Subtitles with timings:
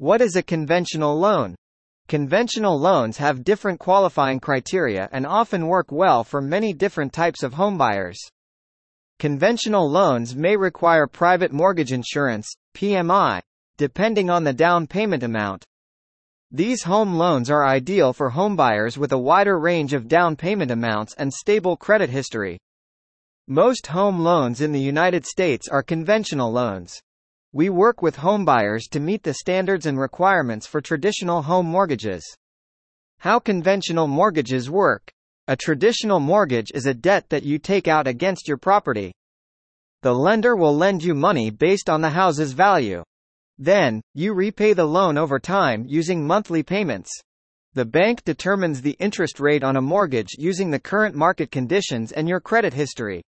[0.00, 1.54] What is a conventional loan?
[2.08, 7.52] Conventional loans have different qualifying criteria and often work well for many different types of
[7.52, 8.16] homebuyers.
[9.18, 13.42] Conventional loans may require private mortgage insurance, PMI,
[13.76, 15.66] depending on the down payment amount.
[16.50, 21.12] These home loans are ideal for homebuyers with a wider range of down payment amounts
[21.18, 22.58] and stable credit history.
[23.48, 27.02] Most home loans in the United States are conventional loans.
[27.52, 32.22] We work with homebuyers to meet the standards and requirements for traditional home mortgages.
[33.18, 35.10] How conventional mortgages work.
[35.48, 39.10] A traditional mortgage is a debt that you take out against your property.
[40.02, 43.02] The lender will lend you money based on the house's value.
[43.58, 47.10] Then, you repay the loan over time using monthly payments.
[47.74, 52.28] The bank determines the interest rate on a mortgage using the current market conditions and
[52.28, 53.22] your credit history.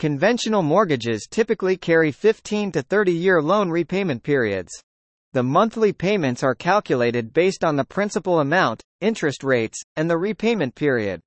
[0.00, 4.72] Conventional mortgages typically carry 15 to 30 year loan repayment periods.
[5.34, 10.74] The monthly payments are calculated based on the principal amount, interest rates, and the repayment
[10.74, 11.20] period.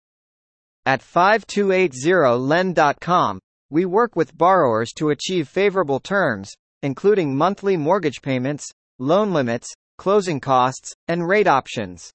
[0.88, 9.34] At 5280lend.com, we work with borrowers to achieve favorable terms, including monthly mortgage payments, loan
[9.34, 12.10] limits, closing costs, and rate options.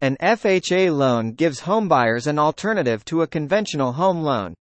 [0.00, 4.54] An FHA loan gives homebuyers an alternative to a conventional home loan.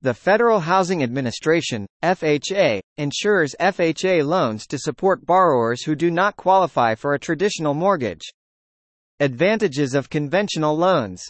[0.00, 6.94] The Federal Housing Administration, FHA, insures FHA loans to support borrowers who do not qualify
[6.94, 8.22] for a traditional mortgage.
[9.18, 11.24] Advantages of conventional loans.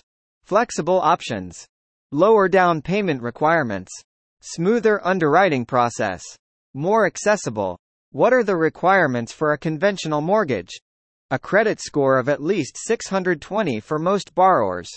[0.45, 1.67] Flexible options.
[2.13, 3.91] Lower down payment requirements.
[4.43, 6.23] Smoother underwriting process.
[6.75, 7.79] More accessible.
[8.13, 10.79] What are the requirements for a conventional mortgage?
[11.31, 14.91] A credit score of at least 620 for most borrowers.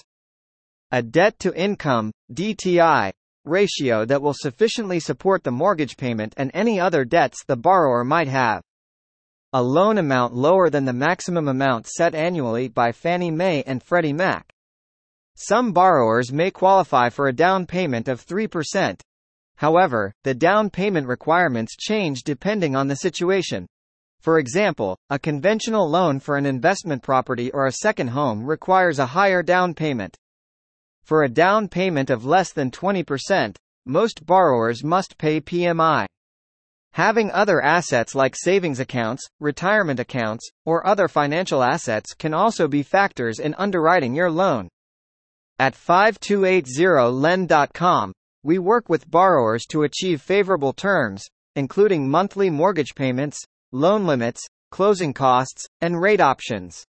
[0.92, 3.14] A debt to income, DTI,
[3.46, 8.28] ratio that will sufficiently support the mortgage payment and any other debts the borrower might
[8.28, 8.62] have.
[9.54, 14.14] A loan amount lower than the maximum amount set annually by Fannie Mae and Freddie
[14.14, 14.52] Mac.
[15.36, 19.00] Some borrowers may qualify for a down payment of 3%.
[19.56, 23.68] However, the down payment requirements change depending on the situation.
[24.22, 29.06] For example, a conventional loan for an investment property or a second home requires a
[29.08, 30.16] higher down payment.
[31.12, 36.06] For a down payment of less than 20%, most borrowers must pay PMI.
[36.94, 42.82] Having other assets like savings accounts, retirement accounts, or other financial assets can also be
[42.82, 44.70] factors in underwriting your loan.
[45.60, 51.26] At 5280lend.com, we work with borrowers to achieve favorable terms,
[51.58, 53.38] including monthly mortgage payments,
[53.74, 56.86] loan limits, closing costs, and rate options.